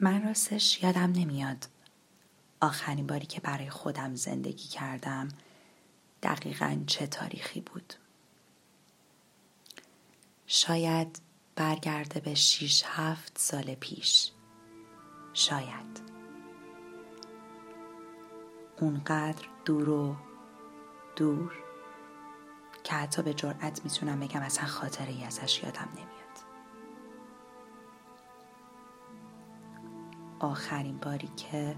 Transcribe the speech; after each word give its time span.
من 0.00 0.24
راستش 0.24 0.82
یادم 0.82 1.12
نمیاد. 1.12 1.68
آخرین 2.60 3.06
باری 3.06 3.26
که 3.26 3.40
برای 3.40 3.70
خودم 3.70 4.14
زندگی 4.14 4.68
کردم 4.68 5.28
دقیقا 6.22 6.82
چه 6.86 7.06
تاریخی 7.06 7.60
بود. 7.60 7.94
شاید 10.46 11.20
برگرده 11.56 12.20
به 12.20 12.34
شیش 12.34 12.84
هفت 12.86 13.38
سال 13.38 13.74
پیش. 13.74 14.30
شاید. 15.32 16.00
اونقدر 18.80 19.46
دور 19.64 19.88
و 19.88 20.16
دور 21.16 21.52
که 22.84 22.94
حتی 22.94 23.22
به 23.22 23.34
جرأت 23.34 23.84
می‌تونم 23.84 24.20
بگم 24.20 24.42
اصلا 24.42 24.66
خاطره 24.66 25.08
ای 25.08 25.24
ازش 25.24 25.62
یادم 25.62 25.88
نمیاد. 25.92 26.17
آخرین 30.40 30.98
باری 30.98 31.28
که 31.36 31.76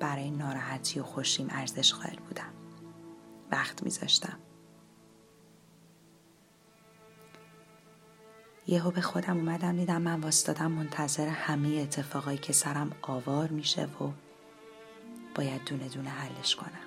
برای 0.00 0.30
ناراحتی 0.30 1.00
و 1.00 1.02
خوشیم 1.02 1.46
ارزش 1.50 1.94
قائل 1.94 2.18
بودم. 2.18 2.52
وقت 3.50 3.82
میذاشتم. 3.82 4.38
یهو 8.66 8.90
به 8.90 9.00
خودم 9.00 9.36
اومدم 9.36 9.76
دیدم 9.76 10.02
من 10.02 10.20
واستادم 10.20 10.72
منتظر 10.72 11.28
همه 11.28 11.68
اتفاقایی 11.68 12.38
که 12.38 12.52
سرم 12.52 12.92
آوار 13.02 13.48
میشه 13.48 13.84
و 13.84 14.10
باید 15.34 15.64
دونه 15.64 15.88
دونه 15.88 16.10
حلش 16.10 16.56
کنم. 16.56 16.86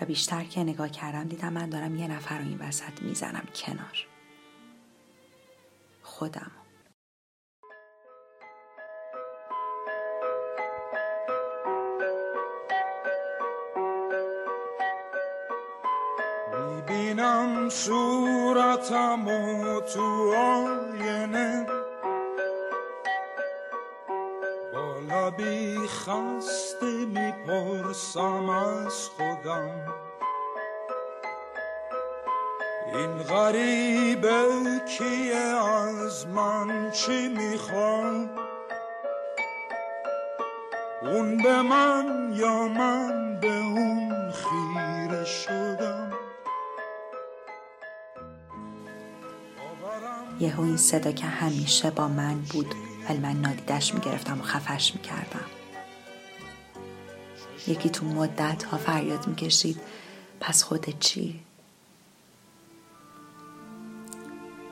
و 0.00 0.04
بیشتر 0.04 0.44
که 0.44 0.60
نگاه 0.60 0.88
کردم 0.88 1.24
دیدم 1.24 1.52
من 1.52 1.70
دارم 1.70 1.96
یه 1.96 2.08
نفر 2.08 2.38
رو 2.38 2.44
این 2.44 2.58
وسط 2.58 3.02
می‌زنم 3.02 3.46
کنار. 3.54 4.06
خودم. 6.02 6.50
می‌بینم 17.20 17.68
صورتم 17.68 19.28
و 19.28 19.80
تو 19.80 20.34
آینه. 20.34 21.66
با 24.74 24.94
لبی 25.08 25.78
خسته 25.88 26.86
می‌پرسم 26.86 28.48
از 28.48 29.08
خودم. 29.08 29.94
این 32.94 33.18
غریبه 33.22 34.44
کیه؟ 34.88 35.36
از 35.36 36.26
من 36.26 36.90
چی 36.90 37.28
می‌خواد 37.28 38.30
اون 41.02 41.36
به 41.36 41.62
من 41.62 42.32
یا 42.34 42.68
من 42.68 43.40
به 43.40 43.56
اون 43.56 44.32
خیره 44.32 45.24
شدم 45.24 45.79
یهو 50.40 50.62
این 50.62 50.76
صدا 50.76 51.12
که 51.12 51.26
همیشه 51.26 51.90
با 51.90 52.08
من 52.08 52.40
بود 52.40 52.74
ولی 53.08 53.18
من 53.18 53.40
نادیدش 53.40 53.94
می‌گرفتم 53.94 54.40
و 54.40 54.42
خفش 54.42 54.94
می‌کردم 54.94 55.44
یکی 57.66 57.90
تو 57.90 58.06
مدت 58.06 58.64
ها 58.64 58.76
فریاد 58.76 59.26
می‌کشید 59.26 59.80
پس 60.40 60.62
خودت 60.62 60.98
چی؟ 60.98 61.40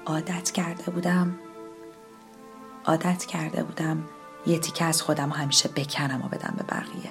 عادت 0.07 0.51
کرده 0.51 0.91
بودم 0.91 1.39
عادت 2.85 3.25
کرده 3.25 3.63
بودم 3.63 4.05
یه 4.47 4.59
تیکه 4.59 4.85
از 4.85 5.03
خودم 5.03 5.31
همیشه 5.31 5.69
بکنم 5.69 6.23
و 6.25 6.29
بدم 6.29 6.55
به 6.57 6.63
بقیه 6.63 7.11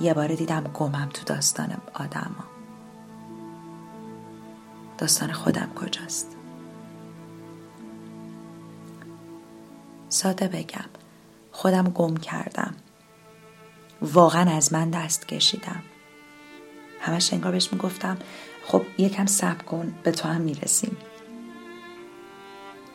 یه 0.00 0.14
بار 0.14 0.34
دیدم 0.34 0.70
گمم 0.74 1.08
تو 1.14 1.34
داستان 1.34 1.76
آدم. 1.94 2.34
داستان 5.00 5.32
خودم 5.32 5.70
کجاست. 5.74 6.36
ساده 10.08 10.48
بگم 10.48 10.90
خودم 11.52 11.84
گم 11.84 12.16
کردم. 12.16 12.74
واقعا 14.02 14.56
از 14.56 14.72
من 14.72 14.90
دست 14.90 15.28
کشیدم. 15.28 15.82
همش 17.00 17.32
انگار 17.32 17.52
بهش 17.52 17.72
می‌گفتم 17.72 18.18
خب 18.64 18.82
یکم 18.98 19.26
صبر 19.26 19.64
کن 19.64 19.94
به 20.02 20.10
تو 20.10 20.28
هم 20.28 20.40
می‌رسیم. 20.40 20.96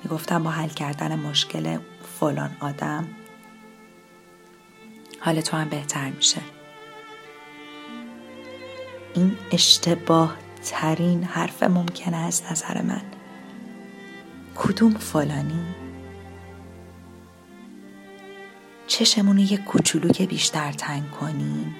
می‌گفتم 0.03 0.43
با 0.43 0.49
حل 0.49 0.69
کردن 0.69 1.19
مشکل 1.19 1.77
فلان 2.19 2.57
آدم 2.59 3.07
حال 5.19 5.41
تو 5.41 5.57
هم 5.57 5.69
بهتر 5.69 6.09
میشه. 6.09 6.41
این 9.13 9.37
اشتباه 9.51 10.44
ترین 10.65 11.23
حرف 11.23 11.63
ممکنه 11.63 12.17
از 12.17 12.41
نظر 12.51 12.81
من. 12.81 13.01
کدوم 14.55 14.93
فلانی؟ 14.93 15.65
چشمونو 18.87 19.41
یه 19.41 19.57
کوچولو 19.57 20.09
که 20.09 20.25
بیشتر 20.25 20.71
تنگ 20.71 21.11
کنیم. 21.11 21.75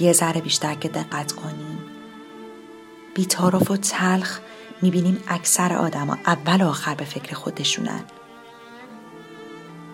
یه 0.00 0.12
ذره 0.12 0.40
بیشتر 0.40 0.74
که 0.74 0.88
دقت 0.88 1.32
کنیم. 1.32 1.78
بیتارف 3.14 3.70
و 3.70 3.76
تلخ 3.76 4.40
می‌بینیم 4.82 5.22
اکثر 5.28 5.72
آدما 5.72 6.18
اول 6.26 6.62
و 6.62 6.68
آخر 6.68 6.94
به 6.94 7.04
فکر 7.04 7.34
خودشونن. 7.34 8.00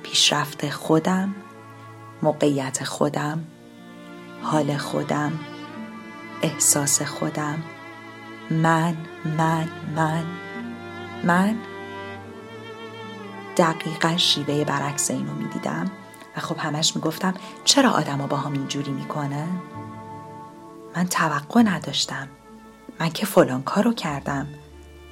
پیشرفت 0.03 0.71
خودم 0.71 1.35
موقعیت 2.23 2.85
خودم 2.85 3.45
حال 4.43 4.77
خودم. 4.77 5.33
احساس 6.43 7.03
خودم. 7.03 7.63
من 8.51 8.97
من 9.25 9.69
من. 9.97 10.25
من 11.25 11.57
دقیقا 13.57 14.17
شیوه 14.17 14.65
برعکس 14.65 15.11
اینو 15.11 15.33
می‌دیدم. 15.35 15.91
و 16.37 16.41
خب 16.41 16.59
همش 16.59 16.97
می‌گفتم 16.97 17.35
چرا 17.65 17.91
آدما 17.91 18.27
با 18.27 18.37
هم 18.37 18.53
اینجوری 18.53 18.91
می‌کنن 18.91 19.49
من 20.97 21.07
توقع 21.07 21.63
نداشتم. 21.63 22.29
من 23.01 23.11
که 23.11 23.27
فلان 23.27 23.63
کارو 23.63 23.93
کردم. 23.93 24.49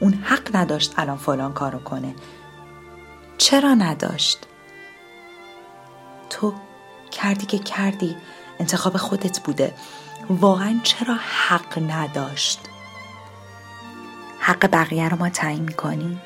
اون 0.00 0.14
حق 0.14 0.56
نداشت 0.56 0.98
الان 0.98 1.16
فلان 1.16 1.52
کارو 1.52 1.78
کنه. 1.78 2.14
چرا 3.38 3.74
نداشت؟ 3.74 4.46
تو 6.30 6.54
کردی 7.10 7.46
که 7.46 7.58
کردی. 7.58 8.16
انتخاب 8.58 8.96
خودت 8.96 9.40
بوده. 9.40 9.74
واقعا 10.30 10.80
چرا 10.82 11.14
حق 11.14 11.78
نداشت؟ 11.90 12.60
حق 14.40 14.70
بقیه 14.70 15.08
رو 15.08 15.16
ما 15.16 15.28
تعیین 15.28 15.62
می‌کنیم 15.62 16.20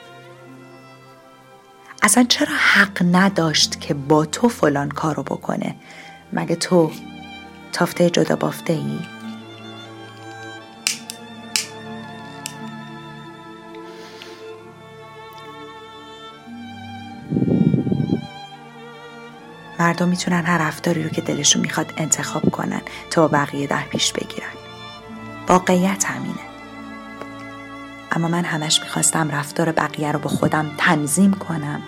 اصلا 2.03 2.25
چرا 2.25 2.57
حق 2.57 3.03
نداشت 3.13 3.81
که 3.81 3.95
با 3.95 4.27
تو 4.27 4.49
فلان 4.49 4.89
کارو 4.89 5.23
بکنه؟ 5.23 5.77
مگه 6.33 6.57
تو 6.57 6.91
تافته 7.73 8.11
جدا 8.11 8.37
بافته 8.37 8.73
ای؟ 8.73 9.16
مردم 19.87 20.09
می‌تونن 20.09 20.45
هر 20.47 20.59
رفتاری 20.59 21.03
رو 21.03 21.09
که 21.09 21.21
دلشون 21.21 21.63
می‌خواد 21.63 21.93
انتخاب 21.97 22.51
کنن 22.51 22.81
تا 23.11 23.29
بقیه 23.29 23.67
در 23.67 23.83
پیش 23.83 24.13
بگیرن. 24.13 24.53
واقعیت 25.49 26.05
همینه. 26.05 26.47
اما 28.13 28.29
من 28.29 28.45
همش 28.45 28.81
می‌خواستم 28.81 29.31
رفتار 29.31 29.73
بقیه 29.73 30.13
رو 30.13 30.19
با 30.19 30.31
خودم 30.31 30.71
تنظیم 30.79 31.35
کنم 31.35 31.83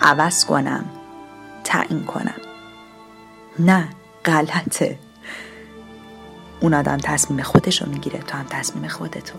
عوض 0.00 0.44
کنم 0.44 0.84
تعیین 1.64 2.04
کنم. 2.04 2.40
نه 3.58 3.88
غلطه. 4.24 4.98
اون 6.60 6.74
آدم 6.74 6.96
تصمیم 6.96 7.42
خودش 7.42 7.82
رو 7.82 7.88
می‌گیره 7.88 8.18
تو 8.18 8.36
هم 8.36 8.46
تصمیم 8.50 8.88
خودتو. 8.88 9.38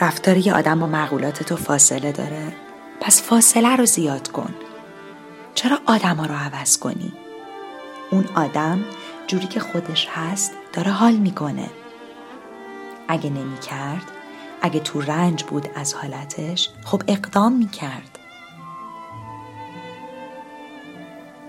رفتار 0.00 0.36
یه 0.36 0.54
آدم 0.54 0.80
با 0.80 0.86
معقولات 0.86 1.42
تو 1.42 1.56
فاصله 1.56 2.12
داره. 2.12 2.52
پس 3.00 3.22
فاصله 3.22 3.76
رو 3.76 3.86
زیاد 3.86 4.28
کن. 4.28 4.54
چرا 5.54 5.78
آدم 5.86 6.16
ها 6.16 6.26
رو 6.26 6.34
عوض 6.34 6.78
کنی؟ 6.78 7.12
اون 8.10 8.24
آدم 8.34 8.84
جوری 9.26 9.46
که 9.46 9.60
خودش 9.60 10.08
هست 10.10 10.52
داره 10.72 10.90
حال 10.90 11.12
می‌کنه. 11.12 11.70
اگه 13.08 13.30
نمی 13.30 13.58
کرد 13.58 14.02
اگه 14.62 14.80
تو 14.80 15.00
رنج 15.00 15.44
بود 15.44 15.68
از 15.74 15.94
حالتش 15.94 16.70
خب 16.84 17.02
اقدام 17.08 17.52
می 17.52 17.68
کرد 17.68 18.18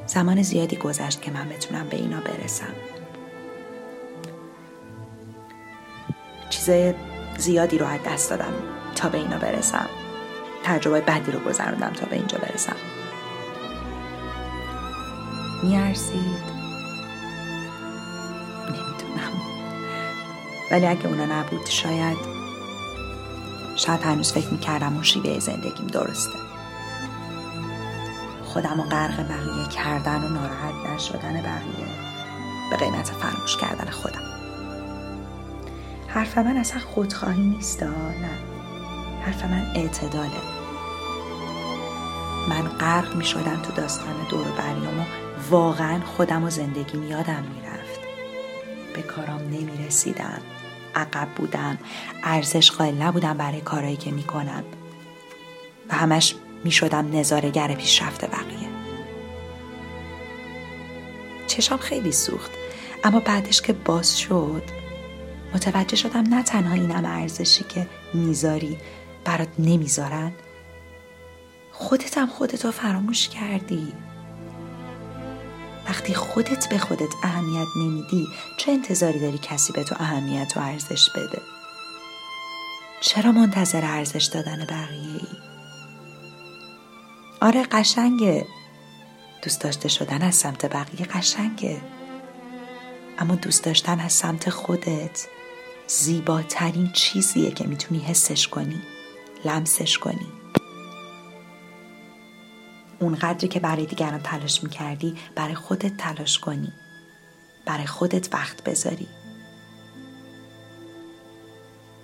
زمان 0.05 0.41
زیادی 0.41 0.75
گذشت 0.75 1.21
که 1.21 1.31
من 1.31 1.49
بتونم 1.49 1.87
به 1.87 1.97
اینا 1.97 2.19
برسم. 2.19 2.73
چیزای 6.49 6.93
زیادی 7.39 7.77
رو 7.77 7.85
از 7.85 7.99
دست 8.05 8.29
دادم 8.29 8.53
تا 8.95 9.09
به 9.09 9.17
اینا 9.17 9.37
برسم. 9.37 9.89
تجربه 10.63 11.01
بدی 11.01 11.31
رو 11.31 11.39
گذروندم 11.39 11.93
تا 11.93 12.05
به 12.05 12.15
اینجا 12.15 12.37
برسم. 12.37 12.75
میارزید؟ 15.63 16.59
نمی‌دونم. 18.65 19.31
ولی 20.71 20.87
اگه 20.87 21.07
اونا 21.07 21.25
نبود 21.25 21.65
شاید 21.65 22.17
شاید 23.75 24.01
هنوز 24.01 24.33
فکر 24.33 24.47
می‌کردم 24.47 24.93
اون 24.93 25.03
شیوه 25.03 25.39
زندگیم 25.39 25.87
درسته. 25.87 26.39
خودم 28.43 28.79
و 28.79 28.83
غرق 28.83 29.27
بقیه 29.27 29.67
کردن 29.67 30.23
و 30.23 30.29
ناراحت 30.29 30.73
نشدن 30.95 31.41
بقیه 31.41 31.87
به 32.69 32.77
قیمت 32.77 33.07
فراموش 33.07 33.57
کردن 33.57 33.91
خودم. 33.91 34.38
حرف 36.09 36.37
من 36.37 36.57
اصلا 36.57 36.79
خودخواهی 36.79 37.41
نیست 37.41 37.83
نه. 37.83 38.29
حرف 39.21 39.43
من 39.43 39.71
اعتداله. 39.75 40.41
من 42.49 42.67
غرق 42.67 43.15
می 43.15 43.25
شدم 43.25 43.61
تو 43.61 43.71
داستان 43.71 44.15
دور 44.29 44.45
بریام 44.47 44.99
و 44.99 45.03
واقعا 45.49 45.99
خودم 46.05 46.43
و 46.43 46.49
زندگیم 46.49 47.03
یادم 47.03 47.43
می‌رفت. 47.55 47.99
به 48.95 49.01
کارام 49.01 49.41
نمی 49.41 49.85
رسیدم 49.87 50.41
عقب 50.95 51.27
بودم. 51.35 51.77
ارزش 52.23 52.71
قائل 52.71 53.01
نبودم 53.01 53.37
برای 53.37 53.61
کارهایی 53.61 53.97
که 53.97 54.11
می 54.11 54.23
کنم 54.23 54.63
و 55.89 55.95
همش 55.95 56.35
می 56.63 56.71
شدم 56.71 57.17
نظارگر 57.17 57.75
پیشرفت 57.75 58.25
بقیه. 58.25 58.69
چشام 61.47 61.79
خیلی 61.79 62.11
سوخت. 62.11 62.51
اما 63.03 63.19
بعدش 63.19 63.61
که 63.61 63.73
باز 63.73 64.19
شد 64.19 64.63
متوجه 65.53 65.95
شدم 65.95 66.33
نه 66.33 66.43
تنها 66.43 66.73
اینم 66.73 67.05
ارزشی 67.05 67.63
که 67.63 67.87
می‌ذاری 68.13 68.77
برات 69.25 69.49
نمی‌ذارن 69.59 70.31
خودت 71.71 72.17
هم 72.17 72.27
خودتو 72.27 72.71
فراموش 72.71 73.29
کردی. 73.29 73.93
وقتی 75.89 76.13
خودت 76.13 76.69
به 76.69 76.77
خودت 76.77 77.13
اهمیت 77.23 77.67
نمیدی 77.75 78.27
چه 78.57 78.71
انتظاری 78.71 79.19
داری 79.19 79.37
کسی 79.37 79.73
به 79.73 79.83
تو 79.83 79.95
اهمیت 79.99 80.53
و 80.55 80.59
ارزش 80.59 81.09
بده؟ 81.09 81.41
چرا 83.01 83.31
منتظر 83.31 83.85
ارزش 83.85 84.23
دادن 84.23 84.65
بقیه 84.65 85.13
ای؟ 85.13 85.21
آره 87.41 87.63
قشنگه. 87.63 88.47
دوست 89.41 89.61
داشته 89.61 89.89
شدن 89.89 90.21
از 90.21 90.35
سمت 90.35 90.65
بقیه 90.65 91.05
قشنگه. 91.05 91.81
اما 93.19 93.35
دوست 93.35 93.63
داشتن 93.63 93.99
از 93.99 94.13
سمت 94.13 94.49
خودت. 94.49 95.27
زیباترین 95.89 96.91
چیزیه 96.91 97.51
که 97.51 97.67
می‌تونی 97.67 97.99
حسش 97.99 98.47
کنی 98.47 98.81
لمسش 99.45 99.97
کنی. 99.97 100.27
اون 102.99 103.15
قدری 103.15 103.47
که 103.47 103.59
برای 103.59 103.85
دیگران 103.85 104.19
تلاش 104.19 104.63
می‌کردی 104.63 105.17
برای 105.35 105.55
خودت 105.55 105.97
تلاش 105.97 106.39
کنی. 106.39 106.73
برای 107.65 107.85
خودت 107.85 108.33
وقت 108.33 108.63
بذاری. 108.63 109.07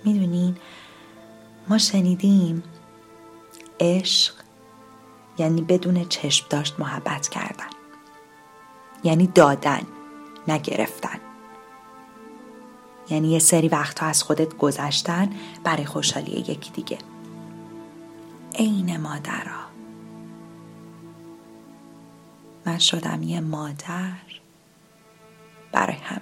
می‌دونین 0.04 0.56
ما 1.68 1.78
شنیدیم 1.78 2.62
عشق 3.80 4.34
یعنی 5.38 5.62
بدون 5.62 6.08
چشم 6.08 6.46
داشت 6.50 6.80
محبت 6.80 7.28
کردن. 7.28 7.70
یعنی 9.04 9.26
دادن 9.26 9.82
نگرفتن. 10.48 11.25
یعنی 13.10 13.32
یه 13.32 13.38
سری 13.38 13.68
وقتها 13.68 14.06
از 14.06 14.22
خودت 14.22 14.56
گذشتن 14.56 15.30
برای 15.64 15.84
خوشحالی 15.84 16.32
یکی 16.32 16.70
دیگه. 16.70 16.98
عین 18.54 18.96
مادرها 18.96 19.66
من 22.66 22.78
شدم 22.78 23.22
یه 23.22 23.40
مادر 23.40 24.12
برای 25.72 25.96
همه. 25.96 26.20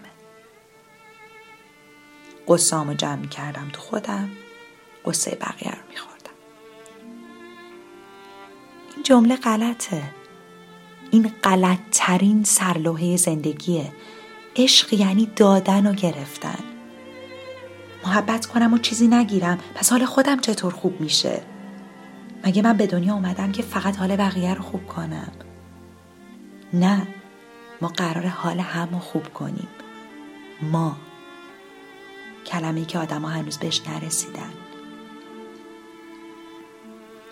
قصامو 2.49 2.95
جمع 2.95 3.27
کردم 3.27 3.69
تو 3.73 3.81
خودم 3.81 4.31
قصه 5.05 5.31
بقیه 5.31 5.71
رو 5.71 5.89
میخوردم. 5.91 6.35
این 8.95 9.03
جمله 9.03 9.37
غلطه. 9.37 10.03
این 11.11 11.33
غلطترین 11.45 12.45
سرلوحه 12.45 13.17
زندگیه. 13.17 13.93
عشق 14.57 14.93
یعنی 14.93 15.27
دادن 15.27 15.87
و 15.87 15.95
گرفتن. 15.95 16.74
محبت 18.05 18.47
کنم 18.47 18.73
و 18.75 18.79
چیزی 18.79 19.09
نگیرم. 19.09 19.59
پس 19.75 19.91
حال 19.91 20.05
خودم 20.05 20.41
چطور 20.41 20.73
خوب 20.73 21.01
میشه؟ 21.01 21.43
مگه 22.45 22.63
من 22.63 22.77
به 22.77 22.87
دنیا 22.87 23.15
اومدم 23.15 23.53
که 23.53 23.63
فقط 23.63 23.97
حال 23.97 24.17
بقیه 24.17 24.55
رو 24.55 24.63
خوب 24.63 24.87
کنم؟ 24.87 25.33
نه. 26.73 27.07
ما 27.81 27.89
قرار 27.89 28.27
حال 28.27 28.61
همو 28.61 28.99
خوب 28.99 29.33
کنیم. 29.35 29.69
ما. 30.63 30.97
کلمه 32.47 32.85
که 32.85 32.99
آدم 32.99 33.25
هنوز 33.25 33.59
بهش 33.59 33.83
نرسیدن. 33.89 34.53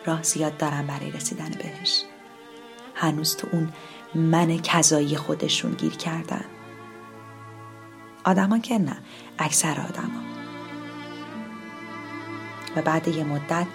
راه 0.06 0.22
زیاد 0.22 0.56
دارم 0.56 0.86
برای 0.86 1.10
رسیدن 1.10 1.50
بهش. 1.50 2.02
هنوز 2.94 3.36
تو 3.36 3.48
اون 3.52 3.72
من 4.14 4.58
کذایی 4.58 5.16
خودشون 5.16 5.72
گیر 5.72 5.92
کردن. 5.92 6.44
آدما 8.24 8.58
که 8.58 8.78
نه 8.78 8.96
اکثر 9.38 9.80
آدما 9.80 10.31
و 12.76 12.82
بعد 12.82 13.08
یه 13.08 13.24
مدت 13.24 13.66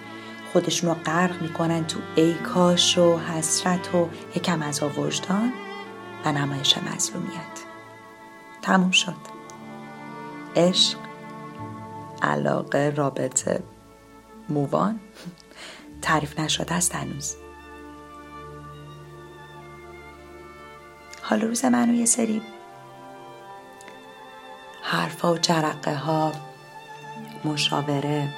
خودشون 0.52 0.90
رو 0.90 0.96
غرق 0.96 1.42
می‌کنن 1.42 1.86
تو 1.86 2.00
ای 2.14 2.34
کاش 2.34 2.98
و 2.98 3.18
حسرت 3.18 3.94
و 3.94 4.08
یکم 4.36 4.62
از 4.62 4.82
وجدان 4.82 5.52
و 6.24 6.32
نمایش 6.32 6.78
مظلومیت. 6.78 7.64
تموم 8.62 8.90
شد. 8.90 9.16
عشق 10.56 10.98
علاقه 12.22 12.92
رابطه 12.96 13.62
مووان. 14.48 15.00
تعریف 16.02 16.40
نشده 16.40 16.74
است 16.74 16.94
هنوز. 16.94 17.36
حال 21.22 21.40
روز 21.40 21.64
منو 21.64 21.94
یه 21.94 22.06
سری 22.06 22.42
حرفا 24.82 25.32
و 25.32 25.38
جرقه 25.38 25.94
ها 25.94 26.32
مشاوره 27.44 28.34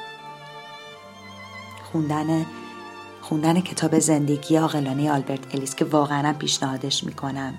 خوندن 1.92 2.47
خوندن 3.20 3.61
کتاب 3.61 3.99
زندگی 3.99 4.56
عاقلانه 4.56 5.12
آلبرت 5.12 5.54
الیس 5.54 5.75
که 5.75 5.85
واقعا 5.85 6.32
پیشنهادش 6.32 7.04
می‌کنم. 7.04 7.54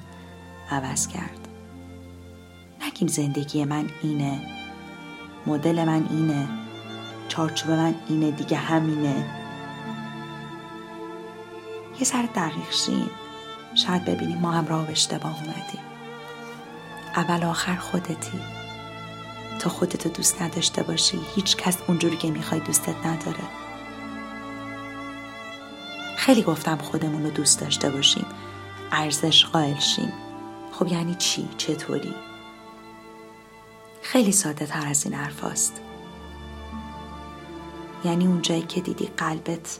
عوض 0.72 1.08
کرد. 1.08 1.48
نگیم 2.88 3.08
زندگی 3.08 3.66
من 3.66 3.90
اینه. 4.04 4.42
مدل 5.48 5.86
من 5.86 6.08
اینه. 6.10 6.48
چارچوب 7.28 7.72
من 7.72 7.96
اینه. 8.08 8.32
دیگه 8.32 8.58
همینه. 8.58 9.26
یه 12.00 12.04
سر 12.06 12.30
دقیق 12.36 12.72
شیم. 12.72 13.10
شاید 13.76 14.06
ببینیم 14.06 14.38
ما 14.38 14.52
هم 14.52 14.68
راه 14.68 14.90
اشتباه 14.90 15.36
اومدیم. 15.36 15.82
اول 17.16 17.44
آخر 17.44 17.76
خودتی. 17.76 18.40
تا 19.60 19.70
خودتو 19.70 20.10
دوست 20.10 20.42
نداشته 20.42 20.84
باشی 20.84 21.20
هیچ 21.36 21.58
کس 21.58 21.78
اونجوری 21.88 22.18
که 22.18 22.32
می‌خوای 22.32 22.60
دوستت 22.60 23.06
نداره. 23.06 23.44
خیلی 26.22 26.44
گفتم 26.44 26.78
خودمون 26.78 27.24
رو 27.24 27.30
دوست 27.30 27.62
داشته 27.62 27.90
باشیم. 27.90 28.25
ارزش 28.92 29.46
قائل 29.46 29.80
شیم. 29.80 30.13
خب 30.72 30.88
یعنی 30.88 31.16
چی؟ 31.16 31.50
چطوری؟ 31.58 32.13
خیلی 34.01 34.32
ساده 34.32 34.66
تر 34.66 34.88
از 34.88 35.06
این 35.06 35.13
حرفاست 35.13 35.82
یعنی 38.06 38.28
اونجایی 38.28 38.62
که 38.62 38.82
دیدی 38.82 39.10
قلبت 39.18 39.80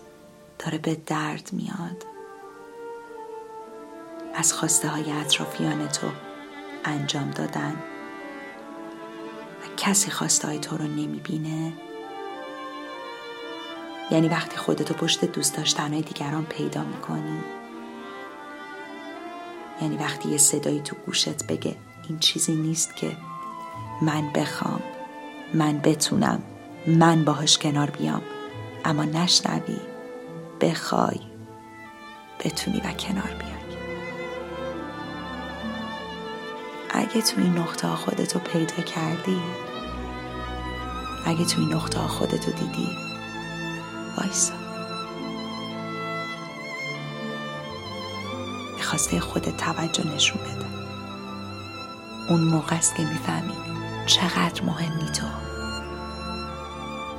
داره 0.60 0.78
به 0.78 0.98
درد 1.06 1.50
میاد. 1.52 2.06
از 4.36 4.54
خواسته 4.54 4.88
های 4.88 5.12
اطرافیان 5.12 5.88
تو 5.88 6.08
انجام 6.86 7.32
دادن. 7.32 7.74
و 9.62 9.76
کسی 9.78 10.12
خواسته 10.12 10.48
های 10.48 10.60
تو 10.60 10.78
رو 10.78 10.86
نمی‌بینه. 10.86 11.74
یعنی 14.12 14.28
وقتی 14.28 14.58
خودتو 14.58 14.94
پشت 14.94 15.26
دوست 15.26 15.58
داشتنهای 15.58 16.02
دیگران 16.02 16.46
پیدا 16.46 16.84
می‌کنی. 16.84 17.40
یعنی 19.82 19.98
وقتی 19.98 20.30
یه 20.30 20.38
صدایی 20.38 20.80
تو 20.80 20.96
گوشت 21.06 21.48
بگه 21.48 21.76
این 22.10 22.20
چیزی 22.20 22.56
نیست 22.56 22.96
که 22.96 23.18
من 24.02 24.32
بخوام 24.34 24.82
من 25.54 25.78
بتونم 25.78 26.44
من 26.88 27.26
باهاش 27.26 27.58
کنار 27.58 27.90
بیام. 27.90 28.22
اما 28.86 29.04
نشنوی 29.04 29.78
بخوای 30.62 31.20
بتونی 32.40 32.78
و 32.78 32.92
کنار 32.94 33.36
بیای. 33.40 33.52
اگه 36.90 37.22
تو 37.22 37.42
این 37.42 37.58
نقطه 37.58 37.88
خودتو 37.88 38.40
پیدا 38.40 38.84
کردی 38.84 39.42
اگه 41.26 41.46
توی 41.46 41.66
نقطه 41.66 42.00
ها 42.00 42.08
خودتو 42.08 42.52
دیدی 42.52 43.11
وایسا. 44.18 44.54
به 48.78 48.84
خواسته 48.84 49.20
خودت 49.20 49.58
توجه 49.58 50.08
نشون 50.16 50.42
بده. 50.42 50.66
اون 52.30 52.42
موقع 52.42 52.76
است 52.76 52.96
که 52.96 53.04
می‌فهمی 53.04 53.54
چقدر 54.06 54.64
مهمی 54.64 55.12
تو. 55.12 55.28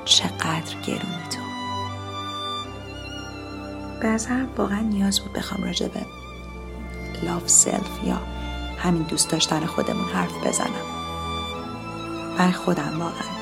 چقدر 0.05 0.81
گرونی 0.87 1.23
تو. 1.31 1.43
به 4.01 4.19
واقعا 4.57 4.81
نیاز 4.81 5.21
بود 5.21 5.33
بخوام 5.33 5.65
راجع 5.65 5.89
به 5.89 6.07
لاف 7.23 7.49
سلف 7.49 8.05
یا 8.05 8.19
همین 8.79 9.03
دوست 9.03 9.31
داشتن 9.31 9.67
خودمون 9.67 10.09
حرف 10.09 10.47
بزنم. 10.47 10.87
من 12.39 12.53
خودم 12.53 13.01
واقعا. 13.01 13.33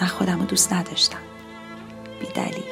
من 0.00 0.06
خودم 0.06 0.38
رو 0.38 0.44
دوست 0.44 0.72
نداشتم. 0.72 1.31
بی 2.22 2.28
دلیل. 2.28 2.64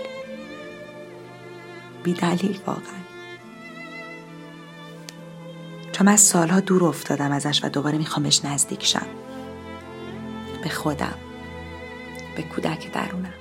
بی 2.02 2.14
دلیل 2.14 2.60
واقعا. 2.66 3.00
چون 5.92 6.06
من 6.06 6.16
سالها 6.16 6.60
دور 6.60 6.84
افتادم 6.84 7.32
ازش 7.32 7.64
و 7.64 7.68
دوباره 7.68 7.98
می‌خوام 7.98 8.22
بهش 8.22 8.44
نزدیک 8.44 8.84
شم. 8.84 9.06
به 10.62 10.68
خودم. 10.68 11.14
به 12.36 12.42
کودک 12.42 12.92
درونم. 12.92 13.34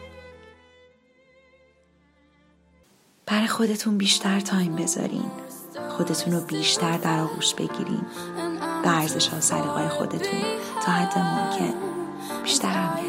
برای 3.26 3.48
خودتون 3.48 3.98
بیشتر 3.98 4.40
تایم 4.40 4.76
بذارین. 4.76 5.32
خودتون 5.90 6.34
رو 6.34 6.42
بیشتر 6.42 6.98
در 6.98 7.20
آغوش 7.20 7.54
بگیرین. 7.54 8.06
به 8.84 8.98
ارزش 8.98 9.28
ها 9.28 9.40
سلیقای 9.40 9.90
خودتون. 9.90 10.40
تا 10.86 10.92
حد 10.92 11.18
ممکن. 11.18 11.74
بیشتر 12.44 12.68
اهمیت 12.68 13.09